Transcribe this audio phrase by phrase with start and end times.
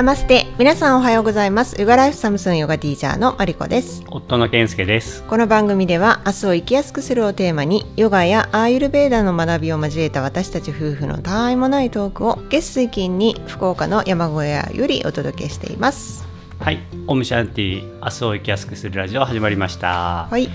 [0.00, 0.46] ナマステ。
[0.58, 1.78] 皆さんおはようございます。
[1.78, 4.02] ヨガライフサムスンヨガティーチャーのマリコです。
[4.08, 5.22] 夫の健介です。
[5.24, 16.26] この番組では明日を生きやすくするをテーマにヨガやアーユルベーダの学びを交えた私たち夫婦のたわいもないトークを月水金に福岡の山小屋よりお届けしています。
[16.60, 16.78] はい。
[17.06, 20.28] オムシャンティ明日を生きやすくするラジオ始まりました。
[20.30, 20.48] はい。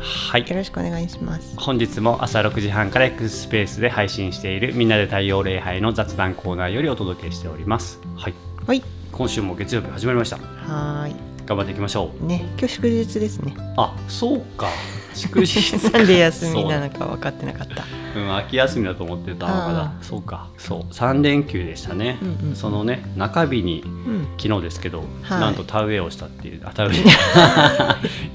[0.00, 0.48] はい。
[0.48, 1.54] よろしくお願いします。
[1.56, 8.00] 本日も朝6時半から X スペースで配信しているみんなで太陽礼拝の雑談コーナーよりお届けしております。
[8.16, 8.34] はい
[8.66, 8.82] はい。
[9.10, 10.36] 今週も月曜日始まりました。
[10.36, 12.24] はー頑張っていきましょう。
[12.24, 13.56] いね今日祝日ですね。
[13.76, 14.68] あそうか
[15.14, 15.72] 祝日。
[15.92, 17.84] なんで休みなのか分かってなかった。
[18.16, 20.48] うん、秋休みだと思ってたのかあなそうか。
[20.58, 20.80] そう。
[20.92, 22.56] 3連休でしたね、うんうん。
[22.56, 24.28] そのね中日にうん。
[24.38, 25.40] 昨日ですけど、はい。
[25.40, 27.02] なんと田植えをしたっていうあ田植え。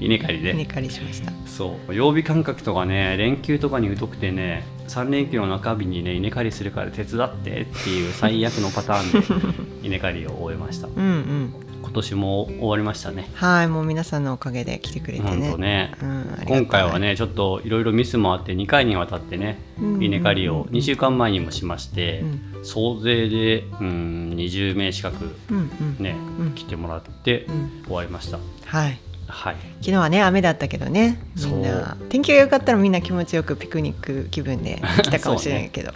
[0.00, 1.32] 稲刈りで、稲刈りしました。
[1.46, 1.94] そう。
[1.94, 10.88] 曜日感覚とかね連休とかに疎くてね3連休の中日にね稲刈りするから手伝ってっていう最悪のパターンで 稲刈りを終えました。
[10.88, 11.54] うんうん
[11.86, 13.30] 今年も終わりましたね。
[13.34, 15.94] はいもう皆さんのおかげで来てくれて本ね当ね。
[16.02, 20.02] うん、今回はねちょっといろいろミスもあって2回にわたってねうん。
[20.02, 22.22] 稲刈りを2週間前にもしまして、
[22.54, 22.64] うん。
[22.64, 26.02] 総勢で、うん、20名近くうんうん。
[26.02, 26.52] ね、うん。
[26.56, 27.82] 来てもらってうん。
[27.84, 28.98] 終わりました、はい。
[29.28, 29.56] はい。
[29.80, 31.96] 昨日はね雨だったけどねみんそな。
[32.08, 35.92] 天気が良かったらみんな気持ちよくピクニック気分で来たかもしれないけど、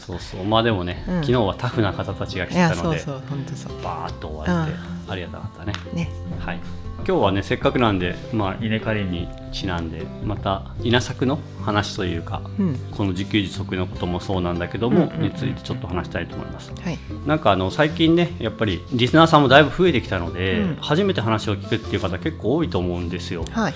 [0.00, 0.18] そう。
[0.18, 1.14] そうまあでもね、うん。
[1.16, 3.22] 昨日はタフな方たちが来いてたのでやそうそう。
[3.28, 3.82] 本当そう。
[3.82, 5.72] バーッと終わって、うんありがたかったね。
[5.92, 6.10] ね。
[6.38, 6.60] はい。
[7.06, 12.78] 今日はねせっかくなんで、まあ、稲刈りにちなんでまた稲作の話というかうん。
[12.96, 16.72] この自給自足のこともそうなんだけども、うんうんうんについてちょっと話したいと思います。
[16.80, 16.98] はい。
[17.26, 20.76] なんかあの最近ねやっぱりリスナーさんもだいぶ増えてきたので、うん。
[20.76, 23.74] 初めて話を聞くっていう方結構多いと思うんですよ、はい。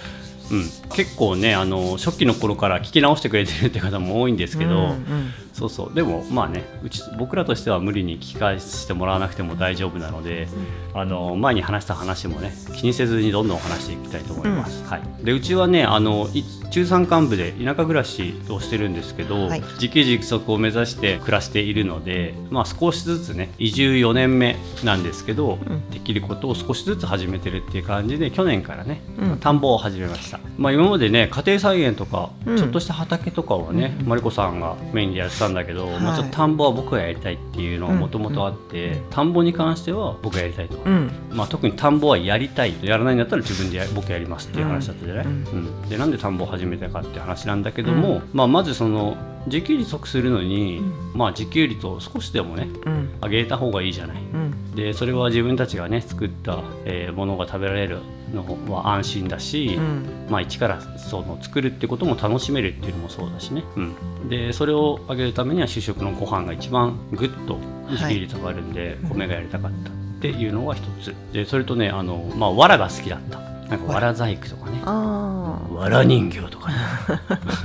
[0.51, 5.95] うん、結構ねあの初期の頃から聞き直してくれてるって方も多いんですけど、うんうんそうそう。
[5.95, 10.47] でもまあねうち僕らとしては無理に聞き返してもらわなくても大丈夫なので、
[10.95, 19.61] あの前に話した話もね気にせずにどんどん話していきたいと思います、はい、でうちはねあのい中山間部で田舎暮らしをしてるんですけど、はい。
[19.75, 25.91] 自給自足を目指して暮らしているので、まあ、少しずつね移住4年目なんですけど、うん。
[25.91, 29.39] できることを少しずつ始めてるっていう感じで去年からね、うん。
[29.39, 32.57] 田んぼを始めました、まあ、今までね家庭菜園とか、うん。
[32.59, 36.01] ちょっとした畑とかはね、マリコさんがメインでやってたんだけど、はい。
[36.01, 41.11] まあ、ちょっと田んぼは僕がやりたいっていうのがもともとあって、田んぼに関しては僕がやりたいと、うん。
[41.31, 45.35] まあ、特に田んぼはやりたいやらないんだったら自分でや僕やりますっていう話だったじゃない、ううん。
[45.35, 49.17] んでなんで田んぼを始めたかって話なんだけども、まあ、まずその
[49.47, 50.83] 自給自足するのに、
[51.15, 53.09] まあ、自給率を少しでもねうん。
[53.23, 54.17] 上げた方がいいじゃない。
[54.79, 57.99] うんでそれは自分たちがね作った、えーものが食べられる
[58.33, 60.05] のは安心だし、うん。
[60.31, 67.59] まあ、一からその作るってことも楽しめるっていうのもそうだしね、うん、でそれを上げるためには主食のご飯が一番グッと
[67.91, 71.15] 自給率があるんで、米がやりたかったっていうのが一つ。
[71.33, 73.41] でそれとねあの、まあ、藁が好きだった。
[73.41, 74.15] なんか藁。
[74.15, 74.81] 細工とかね。
[74.85, 76.77] ああ藁人形とかね。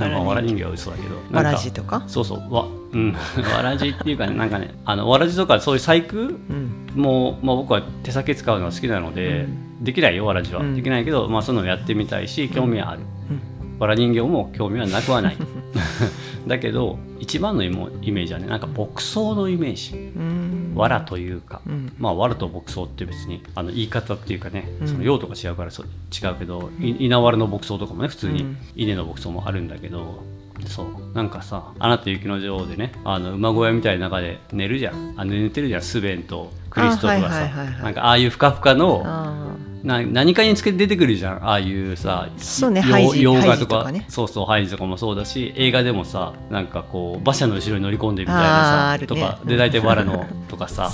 [0.00, 1.16] まあ藁人形は嘘だけど。
[1.30, 2.02] わらじとか？
[2.06, 2.54] そうそう。
[2.54, 3.12] わうん。
[3.54, 9.46] わらじっていうかねなんかねあのわらじとかそういう細工うんもう、まあ、僕は手先使うのが好きなので、
[9.80, 10.76] できないよわらじは、うん。
[10.76, 13.78] できないけど、まあ、そういうのをやってみたいし興味はある、うん。
[13.78, 15.36] わら人形も興味はなくはない。
[16.46, 19.96] だけど一番のイメージはねなんか牧草のイメージ。
[19.96, 20.72] うん。
[20.74, 21.92] わらというか、うん。
[21.98, 24.88] まあわらと牧草って別にあの言い方っていうかね、うん。
[24.88, 28.56] その用途が違うからそう違うけど、い稲わらの牧草とかもね普通にうん。
[28.76, 30.22] 稲の牧草もあるんだけど
[30.66, 30.86] そう。
[31.14, 35.14] なんかさ「アナと雪の女王」でねあの馬小屋みたいな中で寝るじゃん。
[35.16, 37.48] あ寝てるじゃんスベンとクリストフがあさ
[37.82, 39.46] なんかああいうふかふかのあ
[39.82, 42.82] な何かにつけて出てくるじゃんああいうさそうね
[43.16, 43.84] 洋画とか。
[43.84, 44.06] かね。
[44.08, 49.06] そうそうハイジとかもそうだし映画でもさなんかこう馬車の後ろに乗り込んでみたいなさ、ね。
[49.06, 50.90] とかで大体わらの とかあさ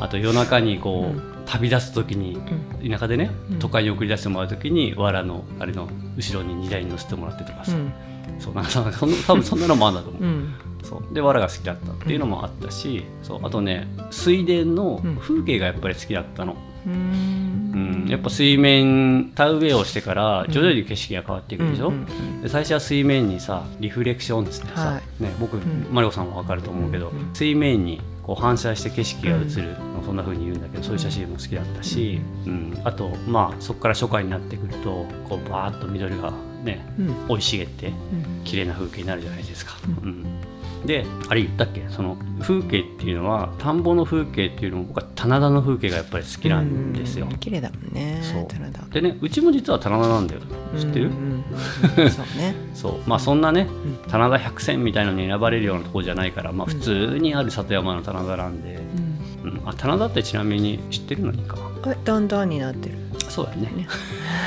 [0.00, 1.32] あと夜中にこう、うん。
[1.44, 2.38] 旅立つ時に
[2.88, 3.58] 田舎でね、うん。
[3.58, 7.92] 都会に送り出してもらう時にわらのあれの後ろに荷台に乗せてもらってとかさ、うん
[8.38, 10.22] そうなんかそそんな多分そんなのもあるんだと思う。
[10.22, 10.54] うん。
[10.82, 11.14] そう。
[11.14, 13.40] でわらが好きだったっていうのもあったし、そう。
[13.42, 16.56] あとね水田の風景がやっぱり好きだったの、
[16.86, 16.92] うん。
[16.92, 18.08] うん。
[18.08, 25.86] やっぱ水面田植えをしてから徐々に景色が変わっていくでしょ、うんうんで最初は水面にさリフレクションっつってさ、はね、僕、ん。
[25.92, 36.32] マリコさんも分かると思うけど、うん水面にこう反射して景色が映るの、そんな風に言うんだけどそういう写真も好きだったし、うんあとまあそこから初夏になってくるとこうバーッと緑が
[36.62, 37.14] ねうん。
[37.28, 37.94] 生い茂ってうん。
[38.44, 39.72] 綺麗な風景になるじゃないですか。
[40.02, 40.24] ううん。
[40.86, 41.84] であれ言ったっけ？
[41.88, 47.28] その風景っていうのは田んぼの風景っていうのも僕は棚田の風景がやっぱり好きなんですよ。
[47.32, 47.34] う。
[47.38, 48.46] 綺麗だもんねそう。
[48.48, 48.82] 棚田。
[48.86, 50.40] でねうちも実は棚田なんだよ。
[50.76, 51.12] 知ってる、うん。
[51.12, 51.44] うん。
[52.04, 52.10] うん。
[52.10, 52.54] そうね。
[52.74, 53.08] そう。
[53.08, 53.68] まあそんなね
[54.04, 54.10] うん。
[54.10, 58.80] 棚田百選みたいのに選ばれるようなところじゃないから、まあ、普通にある里山の棚田なんで、
[59.44, 59.60] うん。
[59.64, 61.56] あ棚田ってちなみに知ってるのにか？
[61.86, 62.96] えだんだんになってる。
[63.28, 63.70] そうだよね。
[63.76, 63.86] ね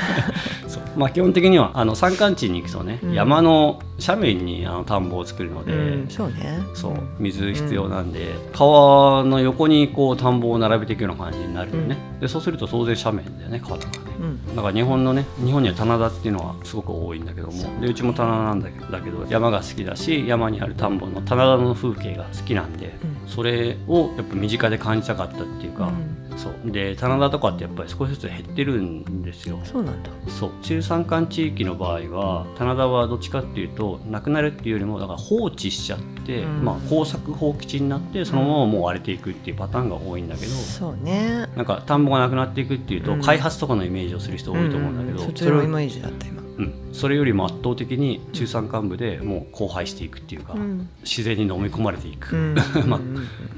[0.96, 3.12] まあ基本的にはあの山間地に行くとね、うん。
[3.12, 6.60] 山の斜面にあの田んぼを作るので、うんそうね。
[6.74, 7.08] そううん。
[7.18, 14.16] 水必要なんで、川の横にこう田んぼを並べていくような感じになるよね、でそうすると当然斜面だよね川とかね
[14.56, 18.70] うんだから日本のね日本には棚田っていうのはすごく多いんだけどもでうちも棚田なんだ
[19.00, 23.28] けど山が好きだし山にある田んぼの棚田の風景が好きなんで、うん。
[23.28, 26.38] それをやっぱ身近で感じたかったっていうか、うん。
[26.38, 26.70] そう。
[26.70, 29.58] で棚田とかってやっぱり少しずつ減ってるんですよ。
[29.64, 30.10] そうなんだ。
[30.28, 30.50] そう。
[30.62, 36.64] 中山間地域の場合は棚田はどっちかっていうとなくなるっていうよりもだから放置しちゃって、うん。
[36.64, 41.46] まあ、耕作放棄地になってそのままもう荒れていくっていうパターンが多いんだけど、そうね。
[41.56, 43.22] なんか田んぼがなくなっていくっていうと、うん。
[43.22, 46.42] 開発とかのイメージをする人多いと思うんだけど、それをのイメージだった今。
[46.42, 50.88] うん、それよりも圧倒的に中山間部でもう荒廃していくっていうか、うん。
[51.02, 52.54] 自然に飲み込まれていく、うん。
[52.88, 53.00] まあ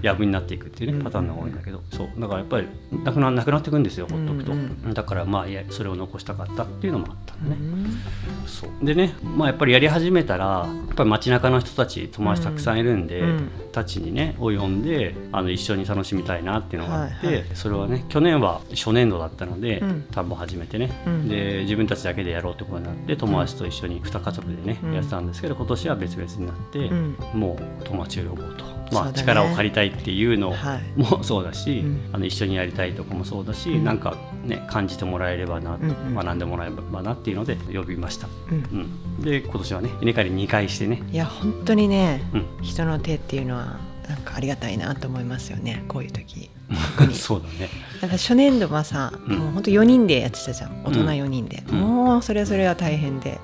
[0.02, 2.08] やぶになっていくっていうねパターンが多いんだけど、そう。
[2.20, 2.66] だからやっぱり
[3.04, 7.98] なくななくなっていくんですよほっとくと、うんだからまあいやそれを残したかったっていうのもあったのね、うん
[8.46, 8.84] そう。
[8.84, 13.50] でねまあやっぱりやり始めたらやっぱり街中の人たち友達たくさんいるんで、うん。
[13.72, 17.44] たちにねを呼んであの一緒に楽しみたいなっていうのがあって、はいはい。
[17.54, 20.06] それはね去年は初年度だったので、うん。
[20.10, 21.28] 田んぼ始めてね、うん。
[21.28, 24.94] で自分たちだけでやろうってことになって友達と一緒に2家族でね、うん。
[24.94, 27.16] やってたんですけど今年は別々になって、うん。
[27.34, 31.00] もう友達を呼ぼうと、まあ、力を借りたいっていうのはい。
[31.00, 32.10] も そうだし、うん。
[32.12, 33.84] あの一緒にやりたいとかもそうだし、うん。
[33.84, 35.78] なんかね感じてもらえればな、
[36.14, 38.88] 学んでもらえればなっていうので呼びました、うん。
[39.18, 43.76] うん、で今年はね稲刈り2回してね、いや本当にねうん、人の手っていうのは
[44.08, 46.50] なんかありがたいなと思いますよねこういう時
[47.12, 47.68] そうだね。
[48.00, 49.38] だ初年度はさ、うん。
[49.38, 50.82] もう本当4人でやってたじゃん。
[50.84, 51.06] 大人うん。
[51.08, 51.78] 4人で、うん。
[51.78, 53.38] もうそれはそれは大変で、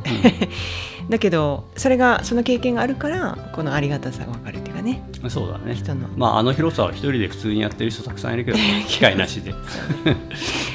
[1.08, 5.02] だけどそれがその経験があるからこのありがたさが分かるっていうかね。
[5.28, 5.74] そうだね。
[5.74, 6.08] 人の。
[6.16, 9.54] まああの広さは一人で普通にやってる人たくさんいるけど 機械なしで。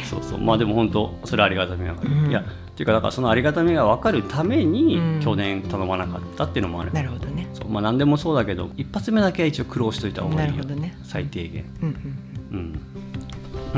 [0.10, 2.30] そうそうまあでも本当それはありがたみがある、うん。
[2.30, 2.44] いやっ
[2.76, 5.20] ていうかだからそのありがたみが分かるために、うん。
[5.22, 7.48] 去年頼まなかったっていうのもあるなるほどね。
[7.54, 7.70] そう。
[7.70, 10.64] まあ何でもそうだけど一発目だけは一応苦労しといた方がないるいよ。
[10.64, 12.80] ね最低限うんうんうん、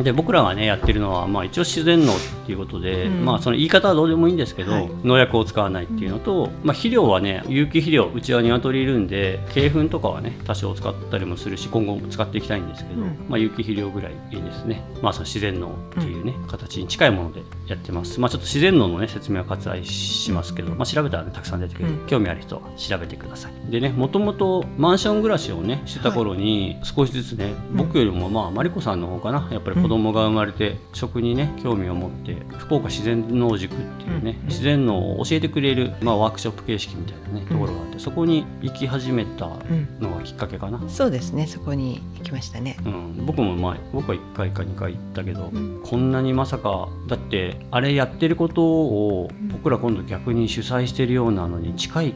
[0.04, 2.16] で僕らがねやってるのは、まあ、一応自然農っ
[2.46, 3.26] ていうことで、うん。
[3.26, 4.90] まあ、その言い方はどうでもいいんですけど、はい。
[5.04, 13.26] 農薬を使わないっていうのと、まあ、肥料はね有機肥料うちは鶏いるんで鶏粉とかはね多少使ったりもするし今後も使っていきたいんですけど、うん。
[13.28, 22.06] まあ、有機肥料ぐらいですね、まあ、その自然農っていうね、形に近いものでやってます、まあ、ちょっと自然農のね説明は割愛しますけど、まあ、調べたら、ね、たくさん出てくる、うん。
[22.08, 23.72] 興味ある人は調べてください。
[23.72, 42.78] でねもともとマンション暮らしをねしてた頃に少しずつね、うん僕よりもまあマリコさんの方かなやっぱり子供が生まれて食にね興味を持って福岡自然農塾っていうね、うん自然農を教えてくれる、まあ、ワークショップ形式みたいなねところがあってそこに行き始めたうんのがきっかけかな、そうですねそこに行きましたね。
[42.86, 45.81] うん、僕も前僕は1回か2回行ったけど、うん。
[45.83, 52.16] こんなにまさかだってあれやってることを僕ら今度逆に主催してるようなのに近い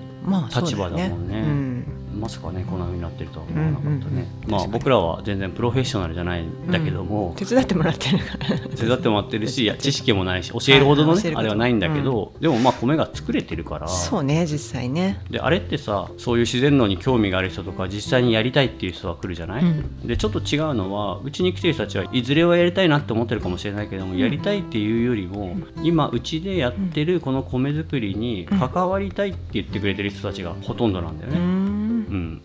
[0.53, 1.39] 立場だもんね。
[1.39, 8.57] うんまさかねこんな風になってるとは思わなかったね、うんうんまあ僕らは全然プロフェッショナルじゃないんだけども、手伝ってもらってるから。
[8.75, 13.87] 手伝ってもらってるしいや知識もないし教えるほどのね、はいあれはないんだけど、でもまあ米が作れてるから。
[13.87, 15.21] そうね実際ね。
[15.29, 20.07] であれってさそういう自然農に興味がある人とか実際にやりたいっていう人が来るじゃない、うん。
[20.07, 31.54] でちょっと違うのはうちに来てる人たちはいずれはやりたいなって思ってるかもしれないけども、やりたいっていうよりも今うちでやってるこの米作りに関わりたいって言ってくれてる人たちがほとんどなんだよね。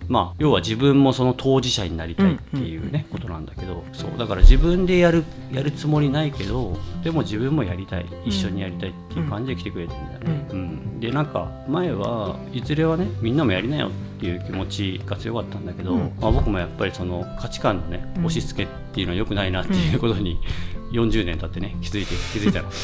[0.08, 8.06] まあ要は自分もその当事者になりたいっていうね、ことなんだけどそうだから自分でやるやるつもりないけどでも自分もやりたい。
[8.24, 11.00] 一緒にやりたいっていう感じで来てくれてるんだよね、うん。
[11.00, 16.12] でなんか前はいずれはねみんなもやりなよっていう気持ちが強かったんだけど、うん。
[16.20, 20.38] まあ、僕もやっぱりその価値観のねうん押し付けっていうのは良くないなっていうことに
[20.90, 22.76] 40年経ってね気づいて気づいたので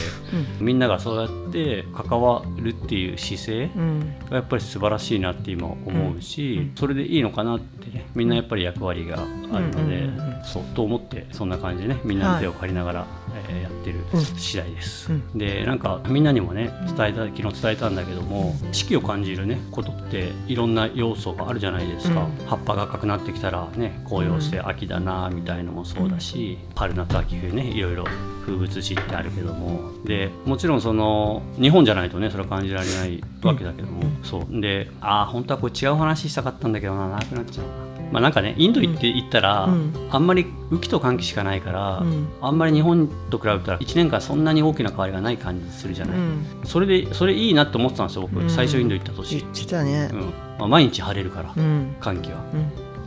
[0.60, 4.18] みんながそうやって関わるっていう姿勢うんうん。
[4.30, 6.72] がやっぱり素晴らしいなって今思うし、うん。
[6.76, 9.18] それでいいのかなってねみんなやっぱり役割が
[9.52, 10.30] あるので、うんうんうん。
[10.30, 13.06] うんそうと思ってそんな感じでねみんなの手を借りながら、
[13.48, 14.20] えーやってるうん。
[14.20, 15.38] 次第です、うん。
[15.38, 22.46] でなんかみんなにもね伝えた昨日伝えたんだけども四季を感じるねことっていろんな要素があるじゃないですか、うん。
[22.46, 29.90] 葉っぱが赤くなってきたらね紅葉して秋だなみたいのもそうだし、春夏秋冬ねいろいろ風物詩ってあるけども。
[30.04, 34.60] でもちろんその日本じゃないとねそれは感じられないわけだけども、そう。
[34.60, 37.86] でああ本当はこれ違う話したかったんだけどな長くなっちゃうな。
[38.12, 39.92] まあなんかねインド行って行ったら、うん。
[40.10, 42.28] あんまり雨季と寒気しかないから、うん。
[42.40, 46.46] あんまり日本と比べたら1年間そんなに大きな変わりがない感じするじゃない、うん。
[46.64, 48.50] それでそれいいなって思ってたんですよ僕、うん。
[48.50, 50.08] 最初インド行った年、言ってたね。
[50.12, 50.20] うん。
[50.20, 51.96] まあ、毎日晴れるから、うん。
[52.00, 52.38] 寒気は。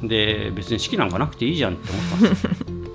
[0.01, 0.07] うん。
[0.07, 2.49] で別に四季なんかなくていいじゃんって思ったんですよ。
[2.67, 2.88] うん、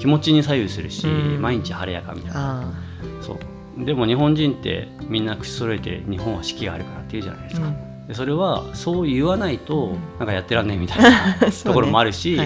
[0.00, 1.42] 気持ちに左右するし、うん。
[1.42, 2.62] 毎日晴れやかみたいな。
[2.62, 2.72] あ
[3.20, 3.84] そう。
[3.84, 8.06] でも日本人ってみんな口揃えて日本は四季があるからって言うじゃないですか、うん。
[8.08, 12.38] でそれはそう言わないとなんかやってらんねえみたいな ところもあるし、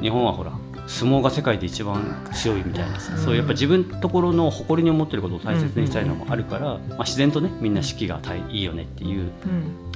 [0.00, 0.52] 日本はほら
[0.86, 9.30] 相撲が世界で一番強いみたいなそういうやっぱ自分のところの誇りに思ってることを大切にしたいのもあるから、まあ、自然とねみんな四季が大いいよねっていう、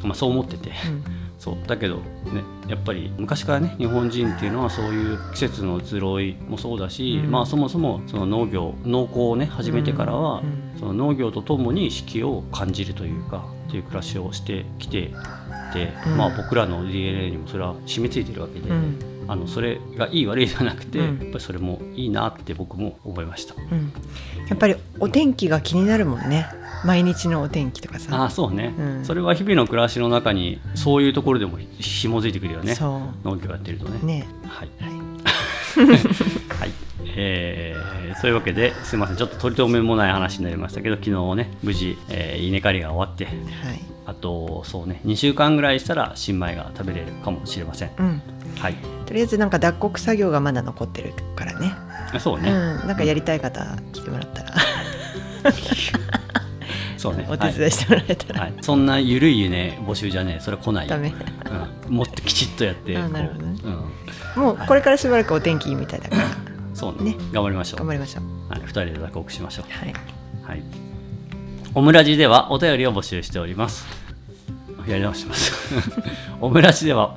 [0.03, 0.09] うん。
[0.09, 1.05] まあ、そう思ってて、うん
[1.43, 2.05] そうだけどね
[2.69, 7.33] やっぱり昔からね日本人っていうのはそういう季節の移ろいもそうだし、うん。
[7.33, 15.13] まあそもそもその農業農耕をね始めてからは、うんその農業とともに四季を感じるというかっていう暮らしをしてきて
[15.73, 16.17] て、うん。
[16.17, 18.99] まあ僕らの DNA にもそれは染みついてるわけで、うん。
[19.29, 21.19] あのそれがいい悪いではなくて、うん。
[21.19, 23.55] やっぱりそれもいいなって僕も思いました。
[23.55, 23.93] うん。
[24.49, 26.47] やっぱりお天気が気になるもんね
[26.85, 28.25] 毎日のお天気とかあさ。
[28.25, 29.05] あそうね、うん。
[29.05, 32.75] それは日々の暮らしの中にそういうところでも紐づいてくるよね。
[32.75, 33.99] そ農業やってるとね。
[34.03, 34.27] うね。
[34.47, 34.71] はい。
[34.81, 34.93] はい。
[36.61, 36.71] はい、
[37.17, 39.17] えーそういうわけですいません。
[39.17, 43.25] ちょっと取り留めもない話になりましたけど昨日ね無事、えー稲刈りが終わって。
[43.25, 43.35] はい。
[44.05, 47.91] あとそうね2週間ぐらいしたら新米が食べれるかもしれません。
[47.99, 48.23] うん。
[48.59, 48.75] はい。
[49.07, 51.73] とりあえずなんか脱穀作業がまだ残ってるからね。
[52.15, 52.89] あそうね、うん。
[52.89, 54.53] なんかやりたい方来てもらったら
[57.03, 57.27] そうね。
[57.29, 60.41] お手伝いしてもらえたら、はい、はい、そんなゆるいね募集じゃねえ。
[60.41, 60.91] それ来ないよ。
[60.91, 61.13] ダメ。
[61.89, 62.95] うん、もっときちっとやって。
[62.95, 63.59] うなるほどね。
[64.37, 64.41] う。
[64.41, 66.23] ん、もうこれからしばらくお天気いいみたいだから。
[66.75, 67.11] そうね。
[67.11, 67.17] ね。
[67.33, 67.79] 頑張りましょう。
[67.79, 68.51] 頑張りましょう。
[68.51, 69.73] はい、2人で脱穀しましょう。
[69.73, 69.93] はい。
[70.45, 70.63] はい。
[71.75, 73.85] オムラジではお便りを募集しております。
[74.87, 75.53] やり直します。
[76.41, 77.17] オムラジでは、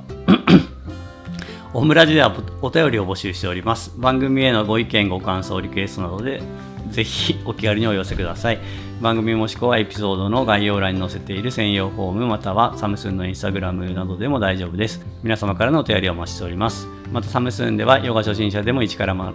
[1.72, 3.92] オムラジではお便りを募集しております。
[3.96, 6.42] 番組へのご意見、ご感想、リクエストなどで、
[6.90, 8.58] ぜひお気軽にお寄せください。
[9.00, 15.04] 番組もしくはエピソードの概要欄に載せている専用フォームまたはサムスンのインスタグラムなどでも大丈夫です。
[15.22, 16.88] 皆様からのお便りをお待ちしております。
[17.12, 19.34] またサムスンではヨガ初心者でも一から学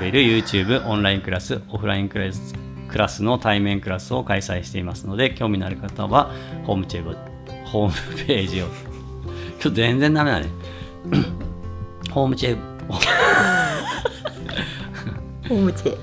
[0.00, 2.54] べる YouTube オンラインクラス、オフラインクラス
[2.92, 6.30] クラスの対面クラスを開催していますので興味のある方は
[6.64, 7.94] ホームチェーホーム
[8.26, 8.66] ページを
[9.62, 10.50] 今日全然ダメだね
[12.10, 12.58] ホームチェ
[15.48, 15.96] ホームチェ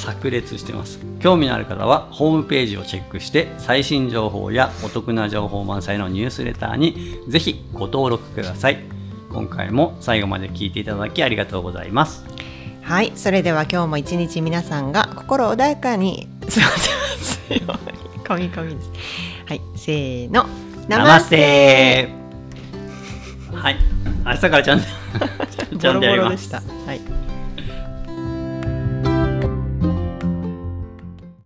[0.00, 0.98] 炸裂してます。
[1.20, 8.78] 興味のある方はホームページをチェックして最新情報やお得な情報満載のニュースレターにぜひご登録ください。
[9.30, 12.24] 今回も最後まで聞いていただきありがとうございます。
[12.82, 13.12] はい。
[13.14, 16.66] それでは今日も一日皆さんが心穏やかに過ごせま
[17.18, 18.24] すように。
[18.24, 18.90] 神々です。
[19.46, 19.60] はい。
[19.76, 20.46] せーの。
[20.88, 22.08] ナマステ
[23.52, 23.76] はい。
[24.24, 24.86] 明日からちゃんと
[25.78, 26.52] ちゃんとやります。
[26.54, 26.60] は
[26.94, 27.29] い